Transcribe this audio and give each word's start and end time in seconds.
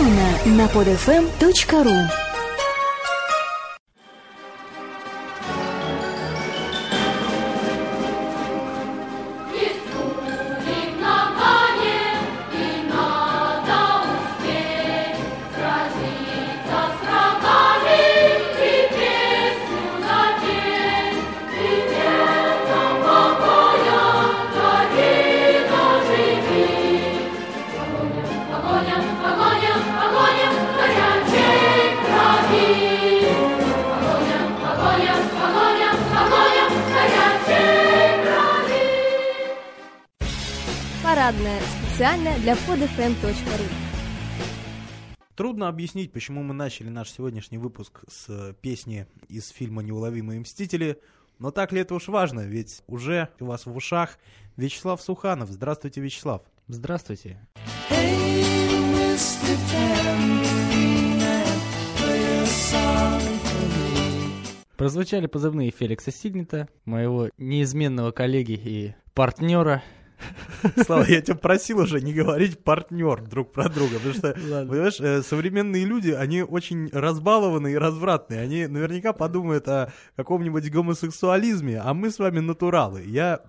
Эксклюзивно 0.00 0.56
на 0.56 0.66
podfm.ru 0.66 2.19
Парадная. 41.30 41.60
Специально 41.60 42.38
для 42.38 42.54
podfm.ru 42.54 43.64
Трудно 45.36 45.68
объяснить, 45.68 46.10
почему 46.10 46.42
мы 46.42 46.54
начали 46.54 46.88
наш 46.88 47.08
сегодняшний 47.08 47.56
выпуск 47.56 48.00
с 48.08 48.28
э, 48.28 48.54
песни 48.60 49.06
из 49.28 49.50
фильма 49.50 49.82
«Неуловимые 49.82 50.40
мстители», 50.40 51.00
но 51.38 51.52
так 51.52 51.70
ли 51.70 51.82
это 51.82 51.94
уж 51.94 52.08
важно, 52.08 52.40
ведь 52.40 52.82
уже 52.88 53.28
у 53.38 53.44
вас 53.44 53.64
в 53.64 53.76
ушах 53.76 54.18
Вячеслав 54.56 55.00
Суханов. 55.00 55.50
Здравствуйте, 55.50 56.00
Вячеслав. 56.00 56.42
Здравствуйте. 56.66 57.38
Прозвучали 64.76 65.26
позывные 65.26 65.70
Феликса 65.70 66.10
Сигнета, 66.10 66.68
моего 66.84 67.28
неизменного 67.38 68.10
коллеги 68.10 68.60
и 68.64 68.94
партнера. 69.14 69.84
Слава, 70.84 71.04
я 71.04 71.20
тебя 71.20 71.36
просил 71.36 71.80
уже 71.80 72.00
не 72.00 72.12
говорить 72.12 72.62
партнер 72.62 73.22
друг 73.22 73.52
про 73.52 73.68
друга, 73.68 73.96
потому 73.96 74.14
что, 74.14 74.28
Ладно. 74.48 74.70
понимаешь, 74.70 75.00
э, 75.00 75.22
современные 75.22 75.84
люди, 75.84 76.10
они 76.10 76.42
очень 76.42 76.88
разбалованные 76.92 77.74
и 77.74 77.78
развратные. 77.78 78.40
Они 78.40 78.66
наверняка 78.66 79.12
подумают 79.12 79.68
о 79.68 79.92
каком-нибудь 80.16 80.70
гомосексуализме, 80.70 81.80
а 81.80 81.94
мы 81.94 82.10
с 82.10 82.18
вами 82.18 82.40
натуралы. 82.40 83.02
Я 83.04 83.40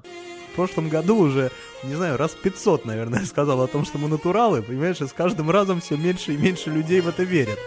прошлом 0.52 0.90
году 0.90 1.18
уже, 1.18 1.52
не 1.84 1.96
знаю, 1.96 2.18
раз 2.18 2.32
500, 2.32 2.86
наверное, 2.86 3.26
сказал 3.26 3.62
о 3.62 3.68
том, 3.68 3.86
что 3.86 3.98
мы 3.98 4.08
натуралы, 4.08 4.62
понимаешь, 4.62 5.02
и 5.02 5.08
с 5.08 5.14
каждым 5.14 5.50
разом 5.50 5.82
все 5.82 5.98
меньше 5.98 6.34
и 6.34 6.38
меньше 6.38 6.70
людей 6.70 7.02
в 7.02 7.08
это 7.08 7.24
верят. 7.24 7.60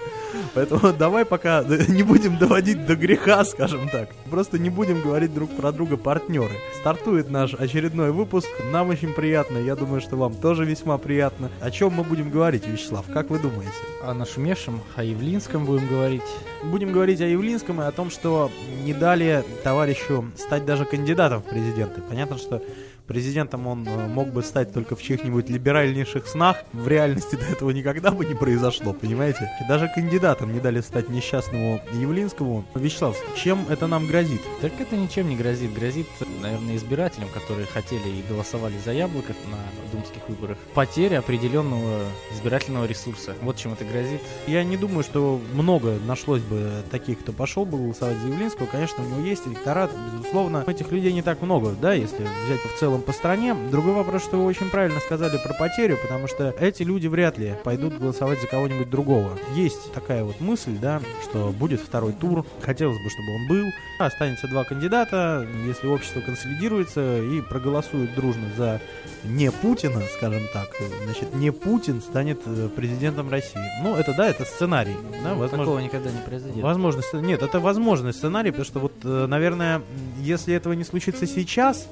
Поэтому 0.54 0.92
давай 0.92 1.24
пока 1.24 1.62
не 1.88 2.02
будем 2.02 2.38
доводить 2.38 2.86
до 2.86 2.96
греха, 2.96 3.44
скажем 3.44 3.88
так. 3.88 4.10
Просто 4.30 4.58
не 4.58 4.70
будем 4.70 5.00
говорить 5.00 5.32
друг 5.34 5.50
про 5.50 5.72
друга 5.72 5.96
партнеры. 5.96 6.55
Стартует 6.80 7.30
наш 7.30 7.55
очередной 7.55 8.12
выпуск. 8.12 8.48
Нам 8.72 8.88
очень 8.88 9.12
приятно. 9.12 9.58
Я 9.58 9.77
думаю, 9.77 10.00
что 10.00 10.16
вам 10.16 10.34
тоже 10.34 10.64
весьма 10.64 10.98
приятно. 10.98 11.50
О 11.60 11.70
чем 11.70 11.92
мы 11.94 12.05
будем 12.05 12.30
говорить, 12.30 12.66
Вячеслав? 12.66 13.06
Как 13.12 13.30
вы 13.30 13.38
думаете? 13.38 13.72
О 14.02 14.14
нашумевшем, 14.14 14.80
о 14.96 15.05
Явлинском 15.05 15.64
будем 15.64 15.86
говорить. 15.88 16.22
Будем 16.62 16.92
говорить 16.92 17.20
о 17.20 17.27
Явлинском 17.27 17.80
и 17.80 17.84
о 17.84 17.92
том, 17.92 18.10
что 18.10 18.50
не 18.84 18.94
дали 18.94 19.44
товарищу 19.62 20.30
стать 20.36 20.64
даже 20.64 20.84
кандидатом 20.84 21.42
в 21.42 21.44
президенты. 21.44 22.00
Понятно, 22.00 22.38
что 22.38 22.62
президентом 23.06 23.66
он 23.66 23.86
э, 23.86 24.06
мог 24.08 24.28
бы 24.28 24.42
стать 24.42 24.72
только 24.72 24.97
в 24.97 25.02
чьих-нибудь 25.02 25.48
либеральнейших 25.48 26.27
снах. 26.27 26.58
В 26.72 26.88
реальности 26.88 27.36
до 27.36 27.44
этого 27.44 27.70
никогда 27.70 28.11
бы 28.11 28.24
не 28.24 28.34
произошло, 28.34 28.92
понимаете? 28.92 29.50
Даже 29.69 29.88
кандидатом 29.94 30.52
не 30.52 30.61
дали 30.61 30.80
стать 30.80 31.08
несчастному 31.08 31.80
Явлинскому. 31.92 32.64
Вячеслав, 32.74 33.16
чем 33.36 33.66
это 33.69 33.86
нам 33.86 34.06
грозит? 34.06 34.41
Так 34.61 34.72
это 34.80 34.96
ничем 34.96 35.28
не 35.28 35.36
грозит. 35.36 35.73
Грозит, 35.74 36.06
наверное, 36.40 36.77
избирателям, 36.77 37.28
которые 37.28 37.67
хотели 37.67 38.08
и 38.08 38.24
голосовали 38.28 38.74
за 38.84 38.92
яблоко 38.92 39.34
на 39.51 39.58
думских 39.92 40.28
выборах, 40.28 40.58
потеря 40.74 41.18
определенного 41.18 42.05
избирательного 42.33 42.86
ресурса. 42.86 43.34
Вот 43.42 43.57
чем 43.57 43.73
это 43.73 43.84
грозит. 43.84 44.20
Я 44.46 44.64
не 44.64 44.77
думаю, 44.77 45.02
что 45.05 45.40
много 45.52 45.98
нашлось 46.07 46.42
бы 46.42 46.83
таких, 46.90 47.20
кто 47.20 47.33
пошел 47.33 47.64
бы 47.64 47.78
голосовать 47.78 48.17
за 48.18 48.28
Явлинского. 48.28 48.67
Конечно, 48.67 49.05
у 49.05 49.08
него 49.08 49.27
есть 49.27 49.46
электорат, 49.46 49.90
безусловно. 50.12 50.64
Этих 50.67 50.90
людей 50.90 51.12
не 51.12 51.23
так 51.23 51.42
много, 51.42 51.74
да, 51.80 51.92
если 51.92 52.27
взять 52.46 52.61
в 52.61 52.78
целом 52.78 52.93
по 53.02 53.12
стране. 53.12 53.55
Другой 53.70 53.94
вопрос, 53.94 54.22
что 54.22 54.36
вы 54.36 54.44
очень 54.44 54.70
правильно 54.70 55.00
сказали 55.00 55.38
про 55.38 55.55
потерю, 55.55 55.98
потому 56.00 56.28
что 56.28 56.55
эти 56.60 56.82
люди 56.82 57.06
вряд 57.06 57.38
ли 57.38 57.55
пойдут 57.64 57.98
голосовать 57.98 58.40
за 58.40 58.46
кого-нибудь 58.46 58.90
другого. 58.90 59.38
Есть 59.55 59.92
такая 59.92 60.24
вот 60.24 60.40
мысль, 60.40 60.77
да, 60.80 61.00
что 61.22 61.50
будет 61.50 61.80
второй 61.80 62.12
тур. 62.12 62.44
Хотелось 62.62 62.98
бы, 63.02 63.10
чтобы 63.10 63.34
он 63.34 63.48
был. 63.48 63.66
Останется 63.98 64.48
два 64.48 64.64
кандидата, 64.64 65.46
если 65.66 65.86
общество 65.86 66.20
консолидируется 66.20 67.18
и 67.22 67.40
проголосует 67.40 68.14
дружно 68.14 68.48
за 68.56 68.80
не 69.24 69.50
Путина, 69.50 70.02
скажем 70.16 70.42
так, 70.52 70.68
значит, 71.04 71.34
не 71.34 71.50
Путин 71.50 72.00
станет 72.00 72.40
э, 72.46 72.68
президентом 72.74 73.30
России. 73.30 73.60
Ну, 73.83 73.96
это 73.96 74.14
да, 74.14 74.28
это 74.28 74.44
сценарий. 74.44 74.96
Да, 75.22 75.30
Ну, 75.30 75.38
возможно, 75.38 75.64
Такого 75.64 75.78
никогда 75.78 76.10
не 76.10 76.18
произойдет. 76.18 76.62
Возможно, 76.62 77.02
нет, 77.14 77.42
это 77.42 77.60
возможный 77.60 78.12
сценарий, 78.12 78.50
потому 78.50 78.66
что 78.66 78.80
вот, 78.80 78.92
э, 79.04 79.27
наверное, 79.27 79.83
если 80.18 80.54
этого 80.54 80.74
не 80.74 80.84
случится 80.84 81.27
сейчас, 81.27 81.88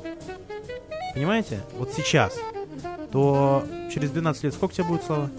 понимаете, 1.15 1.61
вот 1.79 1.93
сейчас, 1.95 2.35
то 3.11 3.65
через 3.93 4.11
12 4.11 4.45
лет 4.45 4.55
сколько 4.55 4.75
тебе 4.75 4.85
будет, 4.85 5.03
Слава? 5.05 5.31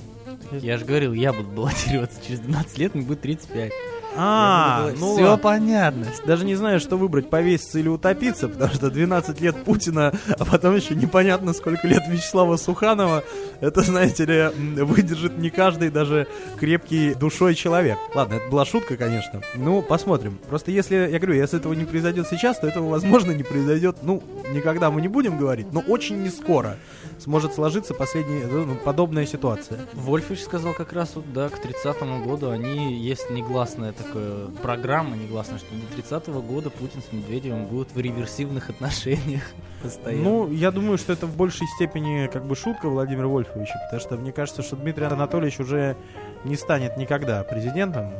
Я 0.51 0.77
же 0.77 0.85
говорил, 0.85 1.13
я 1.13 1.33
буду 1.33 1.49
баллотироваться 1.49 2.19
через 2.25 2.39
12 2.41 2.77
лет, 2.77 2.95
мне 2.95 3.03
будет 3.03 3.21
35. 3.21 3.71
А, 4.15 4.91
ну 4.99 5.15
все 5.15 5.23
ладно. 5.23 5.37
понятно. 5.37 6.05
Даже 6.25 6.45
не 6.45 6.55
знаю, 6.55 6.79
что 6.79 6.97
выбрать, 6.97 7.29
повеситься 7.29 7.79
или 7.79 7.87
утопиться, 7.87 8.47
потому 8.47 8.73
что 8.73 8.91
12 8.91 9.41
лет 9.41 9.63
Путина, 9.63 10.13
а 10.37 10.45
потом 10.45 10.75
еще 10.75 10.95
непонятно, 10.95 11.53
сколько 11.53 11.87
лет 11.87 12.03
Вячеслава 12.07 12.57
Суханова, 12.57 13.23
это, 13.59 13.81
знаете 13.81 14.25
ли, 14.25 14.83
выдержит 14.83 15.37
не 15.37 15.49
каждый 15.49 15.89
даже 15.89 16.27
крепкий 16.59 17.15
душой 17.15 17.55
человек. 17.55 17.97
Ладно, 18.13 18.35
это 18.35 18.49
была 18.49 18.65
шутка, 18.65 18.97
конечно. 18.97 19.41
Ну, 19.55 19.81
посмотрим. 19.81 20.37
Просто 20.47 20.71
если, 20.71 20.95
я 20.95 21.19
говорю, 21.19 21.33
если 21.33 21.59
этого 21.59 21.73
не 21.73 21.85
произойдет 21.85 22.27
сейчас, 22.27 22.59
то 22.59 22.67
этого, 22.67 22.89
возможно, 22.89 23.31
не 23.31 23.43
произойдет, 23.43 23.97
ну, 24.03 24.21
никогда 24.53 24.91
мы 24.91 25.01
не 25.01 25.07
будем 25.07 25.37
говорить, 25.37 25.71
но 25.71 25.81
очень 25.81 26.21
не 26.23 26.29
скоро 26.29 26.77
сможет 27.19 27.53
сложиться 27.53 27.93
последняя, 27.93 28.45
ну, 28.45 28.75
подобная 28.75 29.25
ситуация. 29.25 29.79
Вольфович 29.93 30.41
сказал 30.41 30.73
как 30.73 30.93
раз 30.93 31.15
вот, 31.15 31.31
да, 31.33 31.49
к 31.49 31.59
30 31.59 32.01
году 32.25 32.49
они 32.49 32.93
есть 32.95 33.29
негласная 33.29 33.93
такая 33.93 34.47
программа, 34.61 35.15
негласная, 35.15 35.57
что 35.57 35.67
до 35.75 35.95
30 35.95 36.27
года 36.45 36.69
Путин 36.69 37.01
с 37.01 37.11
Медведевым 37.13 37.65
будут 37.65 37.93
в 37.93 37.99
реверсивных 37.99 38.69
отношениях 38.69 39.43
постоянно. 39.83 40.23
Ну, 40.23 40.51
я 40.51 40.71
думаю, 40.71 40.97
что 40.97 41.13
это 41.13 41.25
в 41.25 41.35
большей 41.35 41.67
степени 41.75 42.29
как 42.31 42.45
бы 42.45 42.55
шутка 42.55 42.89
Владимира 42.89 43.27
Вольфовича, 43.27 43.79
потому 43.85 44.01
что 44.01 44.17
мне 44.17 44.31
кажется, 44.31 44.61
что 44.61 44.75
Дмитрий 44.75 45.05
Анатольевич 45.05 45.59
уже 45.59 45.97
не 46.43 46.55
станет 46.55 46.97
никогда 46.97 47.43
президентом. 47.43 48.11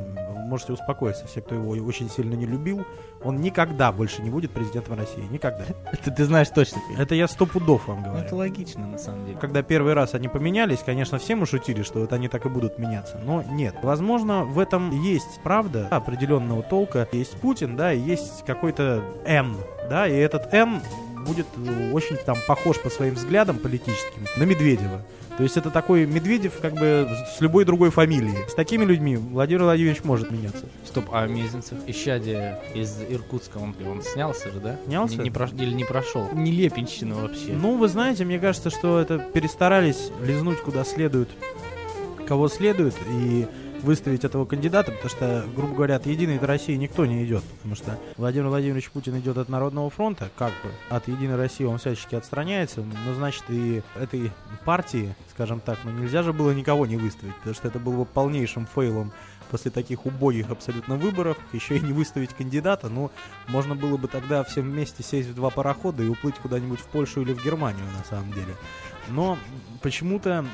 Можете 0.53 0.73
успокоиться, 0.73 1.25
все, 1.25 1.41
кто 1.41 1.55
его 1.55 1.71
очень 1.83 2.11
сильно 2.11 2.35
не 2.35 2.45
любил, 2.45 2.85
он 3.23 3.41
никогда 3.41 3.91
больше 3.91 4.21
не 4.21 4.29
будет 4.29 4.51
президентом 4.51 4.99
России. 4.99 5.23
Никогда. 5.31 5.65
это 5.91 6.11
ты 6.11 6.25
знаешь 6.25 6.49
точно. 6.49 6.79
Это 6.95 7.15
я 7.15 7.27
сто 7.27 7.47
пудов 7.47 7.87
вам 7.87 8.03
говорю. 8.03 8.23
это 8.23 8.35
логично, 8.35 8.85
на 8.85 8.99
самом 8.99 9.25
деле. 9.25 9.39
Когда 9.39 9.63
первый 9.63 9.95
раз 9.95 10.13
они 10.13 10.27
поменялись, 10.27 10.83
конечно, 10.85 11.17
все 11.17 11.35
мы 11.35 11.47
шутили, 11.47 11.81
что 11.81 12.01
вот 12.01 12.13
они 12.13 12.27
так 12.27 12.45
и 12.45 12.49
будут 12.49 12.77
меняться. 12.77 13.19
Но 13.25 13.41
нет. 13.41 13.73
Возможно, 13.81 14.43
в 14.43 14.59
этом 14.59 14.91
есть 15.01 15.39
правда 15.41 15.87
определенного 15.89 16.61
толка. 16.61 17.09
Есть 17.11 17.35
Путин, 17.41 17.75
да, 17.75 17.91
и 17.91 17.99
есть 17.99 18.45
какой-то 18.45 19.03
Н, 19.25 19.57
да, 19.89 20.07
и 20.07 20.13
этот 20.13 20.53
Н 20.53 20.83
будет 21.23 21.47
э, 21.57 21.91
очень 21.91 22.17
там 22.17 22.37
похож 22.47 22.79
по 22.79 22.89
своим 22.89 23.15
взглядам 23.15 23.57
политическим 23.57 24.25
на 24.37 24.43
Медведева. 24.43 25.01
То 25.37 25.41
есть 25.43 25.57
это 25.57 25.71
такой 25.71 26.05
Медведев 26.05 26.59
как 26.61 26.73
бы 26.73 27.07
с 27.35 27.41
любой 27.41 27.65
другой 27.65 27.89
фамилией. 27.89 28.47
С 28.47 28.53
такими 28.53 28.85
людьми 28.85 29.17
Владимир 29.17 29.63
Владимирович 29.63 30.03
может 30.03 30.29
меняться. 30.29 30.65
Стоп, 30.85 31.05
а 31.11 31.25
Мезенцев, 31.25 31.79
исчадие 31.87 32.61
из 32.75 33.01
Иркутска, 33.09 33.57
он, 33.57 33.75
он 33.89 34.03
снялся 34.03 34.51
же, 34.51 34.59
да? 34.59 34.77
Снялся? 34.85 35.17
Не, 35.17 35.23
не 35.23 35.29
прош- 35.31 35.55
Или 35.59 35.73
не 35.73 35.85
прошел? 35.85 36.29
Нелепенщина 36.33 37.15
вообще. 37.15 37.53
Ну, 37.53 37.77
вы 37.77 37.87
знаете, 37.87 38.25
мне 38.25 38.37
кажется, 38.37 38.69
что 38.69 38.99
это 38.99 39.17
перестарались 39.17 40.11
лизнуть 40.23 40.59
куда 40.59 40.83
следует, 40.83 41.29
кого 42.27 42.47
следует, 42.47 42.93
и 43.09 43.47
выставить 43.83 44.23
этого 44.23 44.45
кандидата, 44.45 44.91
потому 44.91 45.09
что, 45.09 45.45
грубо 45.55 45.75
говоря, 45.75 45.95
от 45.97 46.05
Единой 46.05 46.39
России 46.39 46.75
никто 46.75 47.05
не 47.05 47.23
идет, 47.25 47.43
потому 47.43 47.75
что 47.75 47.99
Владимир 48.17 48.47
Владимирович 48.47 48.89
Путин 48.89 49.17
идет 49.19 49.37
от 49.37 49.49
Народного 49.49 49.89
фронта, 49.89 50.29
как 50.37 50.51
бы, 50.63 50.71
от 50.89 51.07
Единой 51.07 51.35
России 51.35 51.65
он 51.65 51.77
всячески 51.77 52.15
отстраняется, 52.15 52.81
но, 52.81 53.13
значит, 53.13 53.43
и 53.49 53.83
этой 53.95 54.31
партии, 54.65 55.15
скажем 55.31 55.59
так, 55.59 55.79
ну, 55.83 55.91
нельзя 55.91 56.23
же 56.23 56.33
было 56.33 56.51
никого 56.51 56.85
не 56.85 56.97
выставить, 56.97 57.35
потому 57.35 57.55
что 57.55 57.67
это 57.67 57.79
было 57.79 57.97
бы 57.97 58.05
полнейшим 58.05 58.65
фейлом 58.65 59.11
после 59.51 59.69
таких 59.69 60.07
убогих 60.07 60.49
абсолютно 60.49 60.95
выборов, 60.95 61.37
еще 61.51 61.77
и 61.77 61.79
не 61.79 61.93
выставить 61.93 62.33
кандидата, 62.33 62.89
ну, 62.89 63.11
можно 63.47 63.75
было 63.75 63.97
бы 63.97 64.07
тогда 64.07 64.43
всем 64.43 64.71
вместе 64.71 65.03
сесть 65.03 65.29
в 65.29 65.35
два 65.35 65.51
парохода 65.51 66.01
и 66.01 66.07
уплыть 66.07 66.35
куда-нибудь 66.35 66.79
в 66.79 66.85
Польшу 66.85 67.21
или 67.21 67.33
в 67.33 67.45
Германию, 67.45 67.85
на 67.95 68.03
самом 68.03 68.33
деле. 68.33 68.55
Но 69.09 69.37
почему-то 69.81 70.45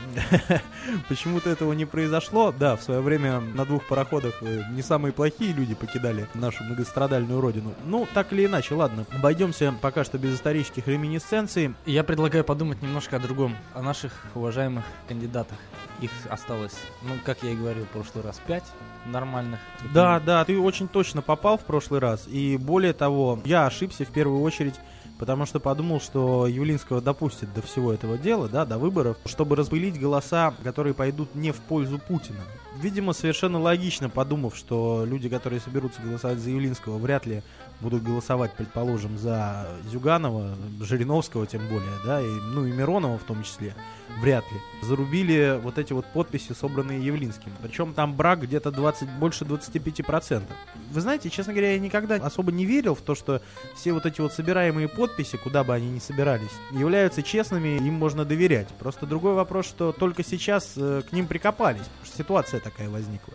почему-то 1.09 1.49
этого 1.49 1.73
не 1.73 1.85
произошло. 1.85 2.51
Да, 2.51 2.75
в 2.75 2.83
свое 2.83 3.01
время 3.01 3.39
на 3.39 3.65
двух 3.65 3.87
пароходах 3.87 4.41
э, 4.41 4.63
не 4.71 4.81
самые 4.81 5.13
плохие 5.13 5.53
люди 5.53 5.75
покидали 5.75 6.27
нашу 6.33 6.63
многострадальную 6.63 7.39
родину. 7.39 7.73
Ну, 7.85 8.07
так 8.13 8.33
или 8.33 8.45
иначе, 8.45 8.75
ладно. 8.75 9.05
Обойдемся 9.11 9.73
пока 9.81 10.03
что 10.03 10.17
без 10.17 10.35
исторических 10.35 10.87
реминисценций. 10.87 11.75
Я 11.85 12.03
предлагаю 12.03 12.43
подумать 12.43 12.81
немножко 12.81 13.17
о 13.17 13.19
другом, 13.19 13.55
о 13.73 13.81
наших 13.81 14.11
уважаемых 14.35 14.83
кандидатах. 15.07 15.57
Их 16.01 16.11
осталось, 16.29 16.75
ну, 17.03 17.13
как 17.25 17.43
я 17.43 17.51
и 17.51 17.55
говорил 17.55 17.85
в 17.85 17.89
прошлый 17.89 18.23
раз, 18.23 18.41
пять 18.47 18.63
нормальных. 19.05 19.59
Да, 19.93 20.19
да, 20.19 20.43
ты 20.45 20.57
очень 20.57 20.87
точно 20.87 21.21
попал 21.21 21.57
в 21.57 21.65
прошлый 21.65 21.99
раз. 21.99 22.27
И 22.27 22.57
более 22.57 22.93
того, 22.93 23.39
я 23.45 23.65
ошибся 23.65 24.05
в 24.05 24.09
первую 24.09 24.41
очередь 24.41 24.75
потому 25.19 25.45
что 25.45 25.59
подумал, 25.59 25.99
что 25.99 26.47
Явлинского 26.47 27.01
допустит 27.01 27.53
до 27.53 27.61
всего 27.61 27.93
этого 27.93 28.17
дела, 28.17 28.47
да, 28.47 28.65
до 28.65 28.79
выборов, 28.79 29.17
чтобы 29.25 29.55
распылить 29.57 29.99
голоса, 29.99 30.55
которые 30.63 30.93
пойдут 30.95 31.35
не 31.35 31.51
в 31.51 31.57
пользу 31.57 31.99
Путина. 31.99 32.39
Видимо, 32.81 33.11
совершенно 33.11 33.59
логично, 33.59 34.09
подумав, 34.09 34.55
что 34.55 35.03
люди, 35.05 35.27
которые 35.27 35.59
соберутся 35.59 36.01
голосовать 36.01 36.39
за 36.39 36.49
Явлинского, 36.49 36.97
вряд 36.97 37.25
ли 37.25 37.43
будут 37.81 38.03
голосовать, 38.03 38.53
предположим, 38.53 39.17
за 39.17 39.67
Зюганова, 39.89 40.55
Жириновского 40.81 41.45
тем 41.45 41.67
более, 41.67 41.91
да, 42.05 42.21
и, 42.21 42.25
ну 42.25 42.65
и 42.65 42.71
Миронова 42.71 43.17
в 43.17 43.23
том 43.23 43.43
числе, 43.43 43.75
вряд 44.21 44.43
ли. 44.51 44.57
Зарубили 44.81 45.59
вот 45.61 45.77
эти 45.77 45.93
вот 45.93 46.05
подписи, 46.05 46.53
собранные 46.53 47.03
Явлинским. 47.03 47.51
Причем 47.61 47.93
там 47.93 48.15
брак 48.15 48.41
где-то 48.41 48.71
20, 48.71 49.09
больше 49.11 49.43
25%. 49.45 50.43
Вы 50.91 51.01
знаете, 51.01 51.29
честно 51.29 51.53
говоря, 51.53 51.73
я 51.73 51.79
никогда 51.79 52.15
особо 52.15 52.51
не 52.51 52.65
верил 52.65 52.95
в 52.95 53.01
то, 53.01 53.13
что 53.13 53.41
все 53.75 53.93
вот 53.93 54.05
эти 54.05 54.21
вот 54.21 54.33
собираемые 54.33 54.87
подписи, 54.87 55.37
куда 55.37 55.63
бы 55.63 55.73
они 55.73 55.89
ни 55.89 55.99
собирались, 55.99 56.51
являются 56.71 57.23
честными, 57.23 57.77
им 57.77 57.93
можно 57.93 58.25
доверять. 58.25 58.69
Просто 58.79 59.05
другой 59.05 59.33
вопрос, 59.33 59.65
что 59.65 59.91
только 59.91 60.23
сейчас 60.23 60.73
э, 60.77 61.01
к 61.09 61.11
ним 61.11 61.27
прикопались, 61.27 61.83
потому 61.83 62.05
что 62.05 62.17
ситуация 62.17 62.59
такая 62.59 62.68
возникла. 62.77 63.33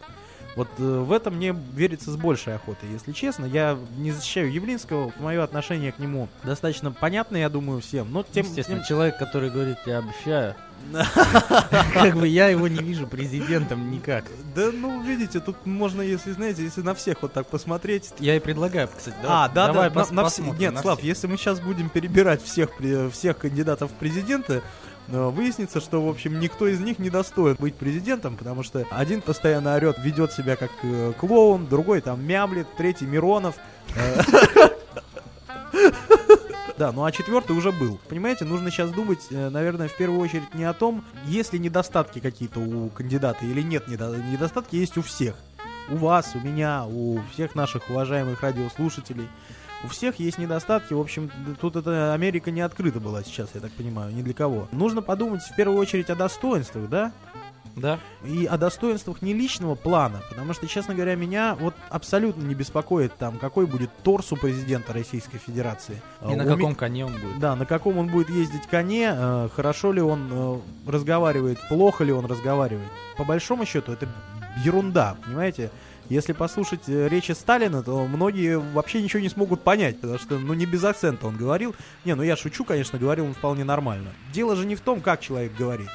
Вот 0.57 0.69
э, 0.79 0.83
в 0.83 1.11
этом 1.11 1.35
мне 1.35 1.53
верится 1.73 2.13
с 2.13 2.17
большей 2.17 2.55
охотой, 2.55 2.89
если 2.93 3.11
честно. 3.11 3.45
Я 3.45 3.77
не 3.97 4.13
защищаю 4.13 4.53
Явлинского, 4.53 5.13
мое 5.19 5.43
отношение 5.43 5.91
к 5.91 5.99
нему 5.99 6.29
достаточно 6.45 6.93
понятно, 6.93 7.37
я 7.37 7.49
думаю, 7.49 7.81
всем. 7.81 8.13
Но 8.13 8.23
тем, 8.23 8.47
Естественно, 8.47 8.79
тем- 8.79 8.87
человек, 8.87 9.19
который 9.19 9.51
говорит, 9.51 9.79
я 9.85 9.99
обещаю, 9.99 10.55
как 11.95 12.15
бы 12.17 12.29
я 12.29 12.49
его 12.49 12.69
не 12.69 12.79
вижу 12.79 13.07
президентом 13.07 13.91
никак. 13.91 14.25
Да, 14.55 14.71
ну, 14.73 15.03
видите, 15.03 15.41
тут 15.41 15.67
можно, 15.67 16.03
если, 16.03 16.33
знаете, 16.33 16.63
если 16.63 16.83
на 16.83 16.95
всех 16.95 17.23
вот 17.23 17.33
так 17.33 17.47
посмотреть... 17.49 18.13
Я 18.19 18.37
и 18.37 18.41
предлагаю, 18.41 18.89
кстати, 18.95 19.17
а, 19.25 19.49
да, 19.49 19.67
давай 19.69 19.91
да, 19.91 20.01
пос- 20.03 20.13
на- 20.13 20.53
на 20.53 20.57
Нет, 20.57 20.79
Слав, 20.79 21.03
если 21.03 21.27
мы 21.27 21.37
сейчас 21.37 21.59
будем 21.61 21.89
перебирать 21.89 22.43
всех, 22.43 22.71
всех 23.13 23.39
кандидатов 23.39 23.91
в 23.91 23.95
президенты, 23.95 24.63
выяснится, 25.09 25.81
что, 25.81 26.05
в 26.05 26.09
общем, 26.09 26.41
никто 26.41 26.67
из 26.67 26.81
них 26.81 26.99
не 26.99 27.11
достоин 27.11 27.57
быть 27.59 27.75
президентом, 27.75 28.37
потому 28.37 28.63
что 28.63 28.87
один 28.91 29.21
постоянно 29.21 29.75
орет, 29.75 29.99
ведет 29.99 30.33
себя 30.33 30.57
как 30.57 30.71
э, 30.83 31.13
клоун, 31.19 31.67
другой 31.67 32.01
там 32.01 32.25
мямлет, 32.27 32.67
третий 32.77 33.07
Миронов. 33.07 33.57
Э, 33.97 34.21
Да, 36.77 36.91
ну 36.91 37.05
а 37.05 37.13
четвертый 37.13 37.57
уже 37.57 37.71
был. 37.71 38.01
Понимаете, 38.09 38.45
нужно 38.45 38.69
сейчас 38.71 38.91
думать, 38.91 39.21
э, 39.31 39.49
наверное, 39.49 39.87
в 39.87 39.97
первую 39.97 40.21
очередь 40.21 40.53
не 40.55 40.65
о 40.65 40.73
том, 40.73 41.05
есть 41.25 41.53
ли 41.53 41.61
недостатки 41.61 42.19
какие-то 42.19 42.59
у 42.59 42.89
кандидата 42.89 43.47
или 43.47 43.63
нет 43.63 43.87
недо- 43.87 44.17
недостатки, 44.33 44.75
есть 44.75 44.97
у 44.99 45.03
всех. 45.03 45.37
У 45.89 45.97
вас, 45.97 46.33
у 46.35 46.41
меня, 46.41 46.85
у 46.87 47.21
всех 47.33 47.55
наших 47.55 47.89
уважаемых 47.91 48.43
радиослушателей. 48.43 49.29
У 49.85 49.89
всех 49.89 50.19
есть 50.19 50.39
недостатки. 50.39 50.95
В 50.95 51.01
общем, 51.01 51.31
тут 51.61 51.77
эта 51.77 52.15
Америка 52.15 52.51
не 52.51 52.63
открыта 52.63 53.01
была 53.01 53.23
сейчас, 53.23 53.51
я 53.55 53.61
так 53.61 53.71
понимаю, 53.73 54.15
ни 54.15 54.23
для 54.23 54.33
кого. 54.35 54.67
Нужно 54.73 55.03
подумать 55.03 55.43
в 55.43 55.55
первую 55.55 55.79
очередь 55.79 56.09
о 56.11 56.15
достоинствах, 56.15 56.89
да? 56.89 57.13
Да, 57.77 57.99
И 58.25 58.47
о 58.47 58.57
достоинствах 58.57 59.21
не 59.21 59.33
личного 59.35 59.75
плана, 59.75 60.23
потому 60.29 60.55
что, 60.55 60.65
честно 60.69 60.95
говоря, 60.95 61.17
меня 61.17 61.57
вот 61.59 61.75
абсолютно 61.91 62.43
не 62.45 62.55
беспокоит 62.55 63.13
там, 63.17 63.37
какой 63.37 63.67
будет 63.67 63.91
торс 64.05 64.31
у 64.31 64.37
президента 64.37 64.93
Российской 64.93 65.39
Федерации. 65.39 66.01
и 66.23 66.37
на 66.37 66.45
А, 66.45 66.47
уме- 66.47 66.55
каком 66.55 66.75
коне 66.77 67.05
он 67.05 67.13
будет. 67.15 67.41
да, 67.41 67.57
на 67.57 67.67
каком 67.67 67.99
он 67.99 68.07
будет 68.07 68.31
ездить 68.31 68.69
коне, 68.69 69.13
э, 69.13 69.49
хорошо 69.57 69.91
ли 69.91 70.01
он 70.01 70.29
э, 70.31 70.59
разговаривает, 70.89 71.59
плохо 71.69 72.05
ли 72.05 72.13
он 72.13 72.27
разговаривает. 72.27 72.87
По 73.17 73.25
большому 73.25 73.67
счету, 73.67 73.91
это 73.91 74.07
ерунда, 74.65 75.17
понимаете? 75.27 75.71
Если 76.11 76.33
послушать 76.33 76.83
э, 76.87 77.09
речи 77.09 77.33
Сталина, 77.33 77.83
то 77.83 78.07
многие 78.07 78.59
вообще 78.59 79.03
ничего 79.03 79.21
не 79.21 79.31
смогут 79.31 79.63
понять, 79.63 80.01
потому 80.01 80.19
что, 80.19 80.39
ну, 80.39 80.53
не 80.53 80.67
без 80.67 80.85
акцента 80.85 81.27
он 81.27 81.37
говорил. 81.37 81.75
Не, 82.05 82.15
ну 82.15 82.23
я 82.23 82.37
шучу, 82.37 82.65
конечно, 82.65 82.99
говорил 82.99 83.25
он 83.25 83.35
вполне 83.35 83.65
нормально. 83.65 84.11
Дело 84.33 84.55
же 84.55 84.67
не 84.67 84.77
в 84.77 84.81
том, 84.81 85.01
как 85.01 85.21
человек 85.21 85.53
говорит. 85.57 85.89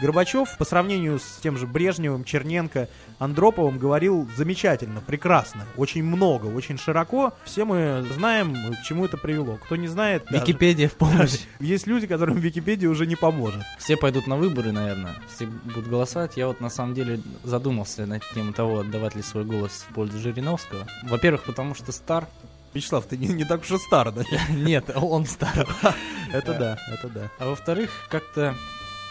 Горбачев 0.00 0.56
по 0.58 0.64
сравнению 0.64 1.18
с 1.18 1.38
тем 1.42 1.56
же 1.56 1.66
Брежневым, 1.66 2.24
Черненко, 2.24 2.88
Андроповым 3.18 3.78
говорил 3.78 4.28
замечательно, 4.36 5.00
прекрасно, 5.00 5.66
очень 5.76 6.02
много, 6.02 6.46
очень 6.46 6.78
широко. 6.78 7.32
Все 7.44 7.64
мы 7.64 8.04
знаем, 8.12 8.54
к 8.74 8.82
чему 8.84 9.04
это 9.04 9.16
привело. 9.16 9.58
Кто 9.64 9.76
не 9.76 9.88
знает, 9.88 10.24
даже- 10.24 10.42
Википедия 10.44 10.88
в 10.88 10.94
помощь. 10.94 11.38
есть 11.60 11.86
люди, 11.86 12.06
которым 12.06 12.38
Википедия 12.38 12.88
уже 12.88 13.06
не 13.06 13.16
поможет. 13.16 13.62
Все 13.78 13.96
пойдут 13.96 14.26
на 14.26 14.36
выборы, 14.36 14.72
наверное. 14.72 15.14
Все 15.32 15.46
будут 15.46 15.88
голосовать. 15.88 16.36
Я 16.36 16.48
вот 16.48 16.60
на 16.60 16.70
самом 16.70 16.94
деле 16.94 17.20
задумался 17.42 18.06
на 18.06 18.18
тему 18.34 18.52
того, 18.52 18.80
отдавать 18.80 19.14
ли 19.14 19.22
свой 19.22 19.44
голос 19.44 19.86
в 19.88 19.94
пользу 19.94 20.18
Жириновского. 20.18 20.86
Во-первых, 21.04 21.44
потому 21.44 21.74
что 21.74 21.92
стар. 21.92 22.26
Вячеслав, 22.72 23.06
ты 23.06 23.16
не, 23.16 23.28
не 23.28 23.44
так 23.44 23.60
уж 23.60 23.70
и 23.70 23.78
стар, 23.78 24.10
да? 24.10 24.24
Нет, 24.50 24.90
он 24.96 25.26
стар. 25.26 25.66
Это 26.32 26.54
да, 26.54 26.78
это 26.92 27.08
да. 27.08 27.30
А 27.38 27.46
во-вторых, 27.46 27.90
как-то 28.10 28.56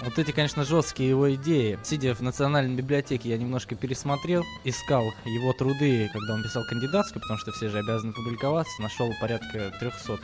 вот 0.04 0.20
эти, 0.20 0.32
конечно, 0.32 0.64
жесткие 0.64 1.10
его 1.10 1.34
идеи. 1.36 1.80
Сидя 1.84 2.14
в 2.14 2.22
Национальной 2.22 2.76
библиотеке, 2.76 3.30
я 3.30 3.38
немножко 3.38 3.76
пересмотрел, 3.76 4.44
искал 4.64 5.14
его 5.26 5.54
труды, 5.54 6.10
когда 6.12 6.34
он 6.34 6.44
писал 6.44 6.64
кандидатскую, 6.66 7.22
потому 7.22 7.40
что 7.40 7.52
все 7.52 7.70
же 7.70 7.80
обязаны 7.80 8.14
публиковаться. 8.14 8.82
Нашел 8.82 9.12
порядка 9.22 9.72
300 9.80 10.14
э, 10.14 10.18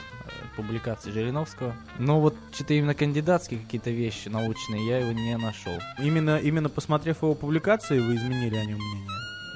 публикаций 0.55 1.11
Жириновского. 1.11 1.75
Но 1.97 2.19
вот 2.19 2.35
что-то 2.53 2.73
именно 2.73 2.93
кандидатские 2.93 3.59
какие-то 3.59 3.91
вещи 3.91 4.27
научные 4.27 4.85
я 4.87 4.99
его 4.99 5.11
не 5.11 5.37
нашел. 5.37 5.79
Именно, 5.97 6.37
именно 6.37 6.69
посмотрев 6.69 7.23
его 7.23 7.33
публикации, 7.33 7.99
вы 7.99 8.15
изменили 8.15 8.55
о 8.55 8.65
нем 8.65 8.79
мнение. 8.79 9.09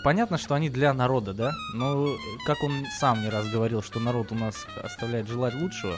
Понятно, 0.04 0.38
что 0.38 0.56
они 0.56 0.70
для 0.70 0.94
народа, 0.94 1.34
да? 1.34 1.54
Но, 1.74 2.08
э, 2.08 2.18
как 2.46 2.62
он 2.64 2.86
сам 3.00 3.22
не 3.22 3.30
раз 3.30 3.50
говорил, 3.50 3.82
что 3.82 4.00
народ 4.00 4.32
у 4.32 4.36
нас 4.36 4.66
оставляет 4.84 5.28
желать 5.28 5.54
лучшего, 5.54 5.98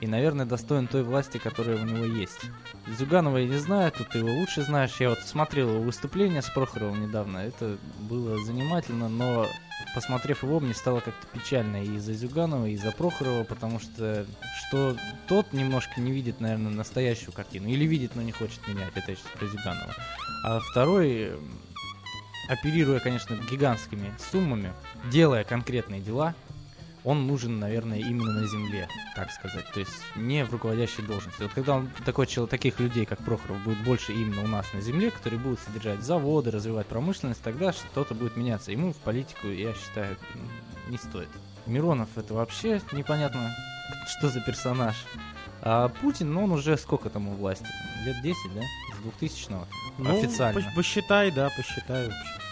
и, 0.00 0.06
наверное, 0.06 0.46
достоин 0.46 0.86
той 0.86 1.02
власти, 1.02 1.38
которая 1.38 1.76
у 1.76 1.84
него 1.84 2.04
есть. 2.04 2.50
Зюганова 2.98 3.38
я 3.38 3.48
не 3.48 3.58
знаю, 3.58 3.92
тут 3.92 4.10
ты 4.10 4.18
его 4.18 4.30
лучше 4.30 4.62
знаешь. 4.62 4.96
Я 5.00 5.10
вот 5.10 5.20
смотрел 5.20 5.70
его 5.70 5.82
выступление 5.82 6.42
с 6.42 6.50
Прохоровым 6.50 7.02
недавно, 7.02 7.38
это 7.38 7.78
было 8.00 8.38
занимательно, 8.44 9.08
но 9.08 9.46
посмотрев 9.94 10.42
его, 10.42 10.60
мне 10.60 10.74
стало 10.74 11.00
как-то 11.00 11.26
печально 11.32 11.82
и 11.82 11.98
за 11.98 12.12
Зюганова, 12.12 12.66
и 12.66 12.76
за 12.76 12.92
Прохорова, 12.92 13.44
потому 13.44 13.80
что 13.80 14.26
что 14.68 14.96
тот 15.28 15.52
немножко 15.52 16.00
не 16.00 16.12
видит, 16.12 16.40
наверное, 16.40 16.72
настоящую 16.72 17.32
картину. 17.32 17.68
Или 17.68 17.84
видит, 17.84 18.14
но 18.14 18.22
не 18.22 18.32
хочет 18.32 18.66
менять, 18.68 18.92
это 18.94 19.12
я 19.12 19.16
сейчас 19.16 19.30
про 19.38 19.46
Зюганова. 19.46 19.94
А 20.44 20.60
второй, 20.60 21.32
оперируя, 22.48 23.00
конечно, 23.00 23.38
гигантскими 23.50 24.12
суммами, 24.30 24.72
делая 25.10 25.44
конкретные 25.44 26.00
дела, 26.00 26.34
он 27.06 27.28
нужен, 27.28 27.60
наверное, 27.60 27.98
именно 28.00 28.32
на 28.32 28.46
земле, 28.48 28.88
так 29.14 29.30
сказать. 29.30 29.64
То 29.72 29.78
есть 29.78 29.92
не 30.16 30.44
в 30.44 30.50
руководящей 30.52 31.04
должности. 31.04 31.40
Вот 31.40 31.52
когда 31.52 31.76
он 31.76 31.88
такой 32.04 32.26
человек, 32.26 32.50
таких 32.50 32.80
людей, 32.80 33.06
как 33.06 33.24
Прохоров, 33.24 33.62
будет 33.62 33.78
больше 33.84 34.12
именно 34.12 34.42
у 34.42 34.48
нас 34.48 34.66
на 34.74 34.80
земле, 34.80 35.12
которые 35.12 35.38
будут 35.38 35.60
содержать 35.60 36.02
заводы, 36.02 36.50
развивать 36.50 36.88
промышленность, 36.88 37.40
тогда 37.42 37.72
что-то 37.72 38.12
будет 38.14 38.36
меняться. 38.36 38.72
Ему 38.72 38.92
в 38.92 38.96
политику, 38.96 39.46
я 39.46 39.72
считаю, 39.74 40.16
не 40.88 40.98
стоит. 40.98 41.28
Миронов 41.66 42.08
это 42.16 42.34
вообще 42.34 42.80
непонятно, 42.92 43.54
что 44.18 44.28
за 44.28 44.40
персонаж. 44.40 44.96
А 45.62 45.88
Путин, 45.88 46.32
ну 46.32 46.44
он 46.44 46.50
уже 46.50 46.76
сколько 46.76 47.08
там 47.08 47.28
у 47.28 47.34
власти? 47.34 47.66
Лет 48.04 48.20
10, 48.20 48.36
да? 48.54 48.62
С 48.62 49.22
2000-го? 49.22 49.66
Ну, 49.98 50.18
Официально. 50.18 50.58
пос- 50.58 50.74
посчитай, 50.74 51.30
да, 51.30 51.50
посчитай. 51.56 52.06
вообще. 52.06 52.45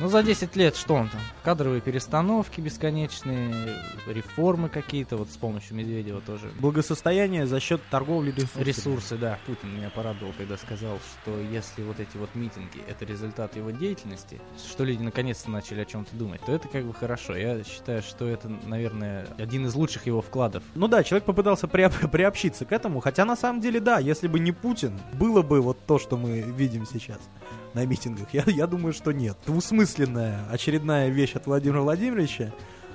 Ну, 0.00 0.08
за 0.08 0.22
10 0.22 0.56
лет 0.56 0.76
что 0.76 0.94
он 0.94 1.10
там? 1.10 1.20
Кадровые 1.44 1.82
перестановки 1.82 2.62
бесконечные, 2.62 3.76
реформы 4.06 4.70
какие-то, 4.70 5.18
вот 5.18 5.28
с 5.28 5.36
помощью 5.36 5.76
Медведева 5.76 6.22
тоже. 6.22 6.50
Благосостояние 6.58 7.46
за 7.46 7.60
счет 7.60 7.82
торговли 7.90 8.30
ресурсами. 8.30 8.64
Ресурсы, 8.64 9.18
да. 9.18 9.38
Путин 9.44 9.76
меня 9.76 9.90
порадовал, 9.90 10.32
когда 10.38 10.56
сказал, 10.56 10.98
что 10.98 11.38
если 11.38 11.82
вот 11.82 12.00
эти 12.00 12.16
вот 12.16 12.34
митинги 12.34 12.82
это 12.88 13.04
результат 13.04 13.56
его 13.56 13.72
деятельности, 13.72 14.40
что 14.66 14.84
люди 14.84 15.02
наконец-то 15.02 15.50
начали 15.50 15.82
о 15.82 15.84
чем-то 15.84 16.16
думать, 16.16 16.40
то 16.46 16.52
это 16.52 16.66
как 16.68 16.86
бы 16.86 16.94
хорошо. 16.94 17.36
Я 17.36 17.62
считаю, 17.62 18.00
что 18.00 18.26
это, 18.26 18.48
наверное, 18.48 19.28
один 19.36 19.66
из 19.66 19.74
лучших 19.74 20.06
его 20.06 20.22
вкладов. 20.22 20.62
Ну 20.74 20.88
да, 20.88 21.04
человек 21.04 21.26
попытался 21.26 21.66
приоб- 21.66 22.08
приобщиться 22.10 22.64
к 22.64 22.72
этому, 22.72 23.00
хотя 23.00 23.26
на 23.26 23.36
самом 23.36 23.60
деле 23.60 23.80
да, 23.80 23.98
если 23.98 24.28
бы 24.28 24.40
не 24.40 24.52
Путин, 24.52 24.98
было 25.12 25.42
бы 25.42 25.60
вот 25.60 25.84
то, 25.84 25.98
что 25.98 26.16
мы 26.16 26.40
видим 26.40 26.86
сейчас 26.86 27.20
на 27.74 27.84
митингах. 27.86 28.32
Я, 28.32 28.44
я 28.46 28.66
думаю, 28.66 28.92
что 28.92 29.12
нет. 29.12 29.36
Двусмысленная 29.46 30.40
очередная 30.50 31.08
вещь 31.08 31.34
от 31.36 31.46
Владимира 31.46 31.80
Владимировича. 31.82 32.52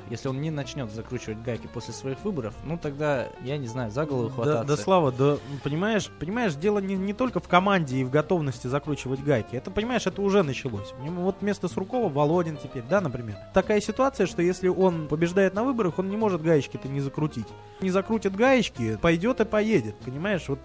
если 0.10 0.28
он 0.28 0.40
не 0.40 0.52
начнет 0.52 0.92
закручивать 0.92 1.42
гайки 1.42 1.68
после 1.74 1.94
своих 1.94 2.24
выборов, 2.24 2.54
ну 2.64 2.78
тогда, 2.78 3.28
я 3.42 3.58
не 3.58 3.68
знаю, 3.68 3.90
за 3.90 4.06
голову 4.06 4.28
Да, 4.28 4.34
хвататься. 4.36 4.76
да, 4.76 4.78
Слава, 4.84 5.12
да, 5.12 5.38
понимаешь, 5.64 6.12
понимаешь, 6.20 6.54
дело 6.54 6.78
не, 6.78 6.96
не 6.96 7.14
только 7.14 7.40
в 7.40 7.48
команде 7.48 7.98
и 7.98 8.04
в 8.04 8.12
готовности 8.12 8.68
закручивать 8.68 9.24
гайки. 9.24 9.56
Это, 9.56 9.72
понимаешь, 9.72 10.06
это 10.06 10.22
уже 10.22 10.44
началось. 10.44 10.94
Вот 11.00 11.38
вместо 11.42 11.68
Суркова 11.68 12.08
Володин 12.10 12.58
теперь, 12.58 12.84
да, 12.88 13.02
например. 13.02 13.38
Такая 13.54 13.82
ситуация, 13.82 14.28
что 14.28 14.42
если 14.44 14.68
он 14.68 15.08
побеждает 15.08 15.56
на 15.56 15.64
выборах, 15.64 15.98
он 15.98 16.10
не 16.10 16.18
может 16.18 16.42
гаечки-то 16.44 16.88
не 16.88 17.00
закрутить. 17.00 17.48
Не 17.82 17.90
закрутит 17.90 18.36
гаечки, 18.36 18.98
пойдет 19.02 19.40
и 19.42 19.46
поедет, 19.46 19.96
понимаешь? 20.06 20.48
Вот 20.50 20.60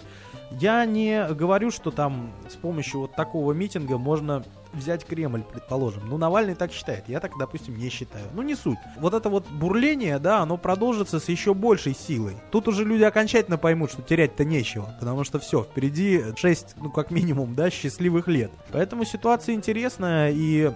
я 0.51 0.85
не 0.85 1.27
говорю, 1.33 1.71
что 1.71 1.91
там 1.91 2.33
с 2.49 2.57
помощью 2.57 3.01
вот 3.01 3.15
такого 3.15 3.53
митинга 3.53 3.99
можно 3.99 4.45
взять 4.73 5.05
Кремль, 5.05 5.43
предположим. 5.43 6.09
Ну, 6.09 6.17
Навальный 6.17 6.55
так 6.55 6.73
считает. 6.73 7.09
Я 7.09 7.21
так, 7.21 7.33
допустим, 7.39 7.77
не 7.77 7.89
считаю. 7.89 8.25
Ну, 8.35 8.43
не 8.43 8.55
суть. 8.55 8.79
Вот 8.99 9.15
это 9.15 9.29
вот 9.29 9.49
бурление, 9.49 10.19
да, 10.19 10.39
оно 10.39 10.57
продолжится 10.57 11.19
с 11.19 11.29
еще 11.29 11.55
большей 11.55 11.95
силой. 11.95 12.37
Тут 12.51 12.69
уже 12.69 12.85
люди 12.85 13.03
окончательно 13.03 13.59
поймут, 13.59 13.91
что 13.91 14.03
терять-то 14.03 14.45
нечего. 14.45 14.95
Потому 15.01 15.25
что 15.25 15.39
все, 15.39 15.63
впереди 15.63 16.23
6, 16.37 16.77
ну, 16.77 16.91
как 16.91 17.11
минимум, 17.11 17.55
да, 17.55 17.71
счастливых 17.71 18.29
лет. 18.29 18.51
Поэтому 18.73 19.05
ситуация 19.05 19.55
интересная 19.55 20.31
и 20.31 20.73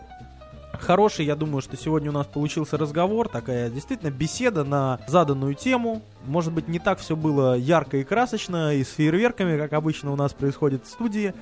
Хороший, 0.81 1.25
я 1.25 1.37
думаю, 1.37 1.63
что 1.63 1.77
сегодня 1.77 2.11
у 2.11 2.13
нас 2.13 2.27
получился 2.27 2.77
разговор, 2.77 3.29
такая 3.29 3.71
действительно 3.71 4.11
беседа 4.11 4.65
на 4.65 5.01
заданную 5.07 5.55
тему. 5.55 6.03
Может 6.27 6.53
быть, 6.53 6.69
не 6.69 6.79
так 6.79 6.99
все 6.99 7.17
было 7.17 7.57
ярко 7.57 7.99
и 7.99 8.05
красочно, 8.05 8.75
и 8.75 8.85
с 8.85 8.91
фейерверками, 8.91 9.59
как 9.59 9.73
обычно 9.73 10.13
у 10.13 10.17
нас 10.17 10.33
происходит 10.33 10.85
в 10.85 10.89
студии. 10.89 11.35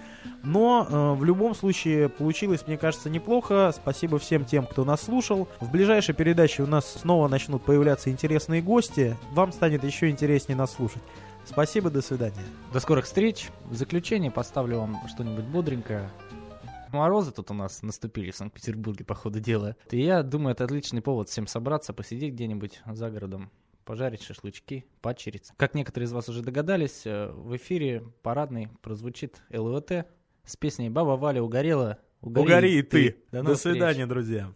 Но 0.42 0.86
э, 0.88 1.12
в 1.14 1.24
любом 1.24 1.54
случае 1.54 2.08
получилось, 2.08 2.64
мне 2.66 2.76
кажется, 2.76 3.10
неплохо. 3.10 3.72
Спасибо 3.74 4.18
всем 4.18 4.44
тем, 4.44 4.66
кто 4.66 4.84
нас 4.84 5.02
слушал. 5.02 5.48
В 5.60 5.70
ближайшей 5.70 6.14
передаче 6.14 6.62
у 6.62 6.66
нас 6.66 6.98
снова 7.00 7.28
начнут 7.28 7.64
появляться 7.64 8.10
интересные 8.10 8.62
гости. 8.62 9.16
Вам 9.32 9.52
станет 9.52 9.84
еще 9.84 10.10
интереснее 10.10 10.56
нас 10.56 10.72
слушать. 10.72 11.02
Спасибо, 11.44 11.90
до 11.90 12.02
свидания. 12.02 12.44
До 12.72 12.80
скорых 12.80 13.04
встреч. 13.04 13.48
В 13.64 13.74
заключение 13.74 14.30
поставлю 14.30 14.78
вам 14.78 14.98
что-нибудь 15.08 15.44
бодренькое. 15.44 16.08
Морозы 16.92 17.32
тут 17.32 17.50
у 17.50 17.54
нас 17.54 17.82
наступили 17.82 18.30
в 18.30 18.36
Санкт-Петербурге, 18.36 19.04
по 19.04 19.14
ходу 19.14 19.40
дела. 19.40 19.76
И 19.90 20.00
я 20.00 20.22
думаю, 20.22 20.52
это 20.52 20.64
отличный 20.64 21.02
повод 21.02 21.28
всем 21.28 21.46
собраться, 21.46 21.92
посидеть 21.92 22.34
где-нибудь 22.34 22.82
за 22.86 23.10
городом, 23.10 23.50
пожарить 23.84 24.22
шашлычки, 24.22 24.84
падчерицы. 25.00 25.52
Как 25.56 25.74
некоторые 25.74 26.06
из 26.06 26.12
вас 26.12 26.28
уже 26.28 26.42
догадались, 26.42 27.02
э, 27.04 27.30
в 27.32 27.56
эфире 27.56 28.04
парадный 28.22 28.68
прозвучит 28.82 29.42
ЛВТ 29.50 30.06
с 30.44 30.56
песней 30.56 30.90
«Баба 30.90 31.16
Валя 31.16 31.42
угорела». 31.42 31.98
Угори 32.20 32.78
и 32.78 32.82
ты. 32.82 33.16
До 33.32 33.42
До 33.42 33.54
встреч. 33.54 33.72
свидания, 33.74 34.06
друзья. 34.06 34.52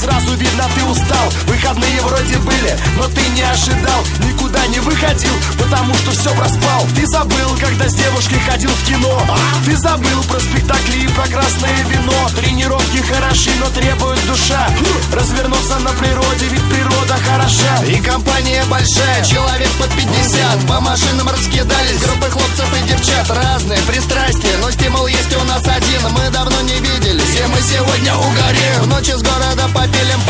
Сразу 0.00 0.34
видно 0.34 0.64
ты 0.74 0.84
устал. 0.84 1.28
Выходные 1.46 2.00
вроде 2.02 2.36
были, 2.38 2.78
но 2.96 3.04
ты 3.08 3.20
не 3.34 3.42
ожидал. 3.42 4.00
Никуда 4.24 4.66
не 4.68 4.80
выходил, 4.80 5.34
потому 5.58 5.94
что 5.94 6.10
все 6.12 6.30
проспал. 6.34 6.86
Ты 6.94 7.06
забыл, 7.06 7.50
когда 7.60 7.88
с 7.88 7.94
девушкой 7.94 8.40
ходил 8.40 8.70
в 8.70 8.84
кино. 8.86 9.22
Ты 9.64 9.76
забыл 9.76 10.22
про 10.24 10.40
спектакли 10.40 11.04
и 11.04 11.08
про 11.08 11.26
красное 11.28 11.84
вино. 11.88 12.28
Тренировки 12.36 12.98
хороши, 13.02 13.50
но 13.60 13.66
требует 13.70 14.26
душа. 14.26 14.68
Развернуться 15.12 15.78
на 15.80 15.90
природе, 15.90 16.46
ведь 16.48 16.64
природа 16.70 17.16
хороша. 17.26 17.84
И 17.86 18.00
компания 18.00 18.64
большая, 18.68 19.24
человек 19.24 19.70
под 19.78 19.90
50 19.90 20.66
По 20.66 20.80
машинам 20.80 21.28
раскидались 21.28 22.00
группы 22.00 22.30
хлопцев 22.30 22.68
и 22.78 22.88
девчат. 22.88 23.28
Разные 23.30 23.80
пристрастия, 23.82 24.56
но 24.62 24.70
стимул 24.70 25.06
есть 25.06 25.36
у 25.36 25.44
нас 25.44 25.62
один. 25.66 26.00
Мы 26.12 26.30
давно 26.30 26.60
не 26.62 26.74
виделись, 26.74 27.30
все 27.30 27.46
мы 27.46 27.60
сегодня 27.60 28.14
угорим 28.14 28.90
ночи 29.00 29.12
с 29.12 29.22
города 29.22 29.68
попилим, 29.72 29.89
автомобилем 29.90 30.29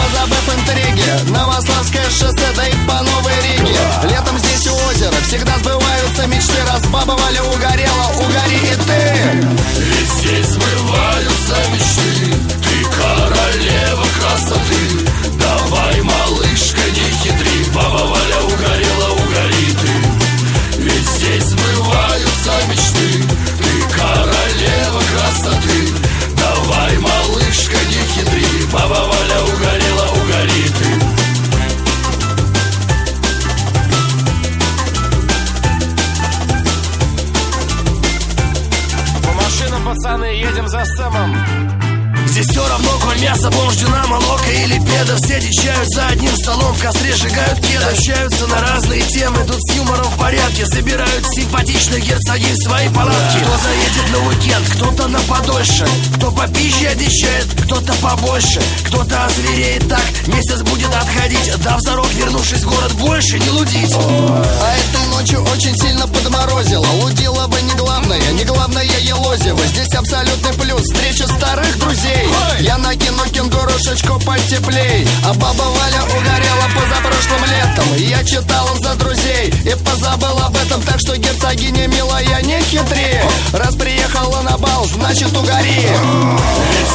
порядке 50.61 50.67
Собирают 50.67 51.27
симпатичных 51.35 52.05
герцогинь 52.05 52.55
в 52.55 52.63
свои 52.63 52.89
палатки. 52.89 53.39
Кто 53.39 53.57
заедет 53.59 54.11
на 54.13 54.29
уикенд, 54.29 54.69
кто-то 54.75 55.09
на 55.09 55.19
подольше. 55.21 55.87
Кто 56.17 56.31
попизже 56.31 56.87
одещает, 56.87 57.47
кто-то 57.65 57.93
побольше. 57.95 58.63
Кто-то 58.87 59.27
озвереет 59.27 59.89
так, 59.89 60.03
месяц 60.27 60.63
будет 60.63 60.95
отходить. 60.95 61.53
Дав 61.63 61.81
зарок, 61.81 62.09
вернувшись 62.15 62.63
в 62.63 62.69
город, 62.69 62.93
больше 62.95 63.39
не 63.39 63.51
лудить. 63.51 63.95
А 63.95 64.75
этой 64.77 65.07
ночью 65.09 65.43
очень 65.53 65.77
сильно 65.77 66.07
подморозило. 66.07 66.87
Лудила 67.03 67.47
бы 67.47 67.61
не 67.63 67.75
главное, 67.75 68.33
не 68.33 68.45
главное 68.45 68.85
елозево. 69.01 69.61
Здесь 69.67 69.95
абсолютный 69.95 70.53
плюс, 70.55 70.83
встреча 70.83 71.27
старых 71.29 71.79
друзей. 71.79 72.29
Я 72.61 72.79
накину 72.79 73.25
кенгурушечку 73.33 74.21
потеплей. 74.21 75.07
А 75.25 75.35
баба 75.35 75.63
Валя 75.63 76.03
угорела 76.05 76.67
позапрошлым 76.75 77.45
летом. 77.45 77.95
Я 77.97 78.25
читал 78.25 78.69
за 78.83 78.95
друзей 78.95 79.53
и 79.65 79.75
позабыл 79.85 80.50
об 80.51 80.57
этом 80.57 80.83
Так 80.83 80.99
что 81.01 81.17
герцогиня 81.17 81.87
милая 81.87 82.43
не 82.43 82.61
хитри. 82.61 83.21
Раз 83.53 83.75
приехала 83.77 84.43
на 84.43 84.59
бал, 84.59 84.85
значит 84.87 85.37
угори. 85.37 85.87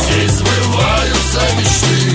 Здесь 0.04 0.32
сбываются 0.32 1.42
мечты 1.58 2.15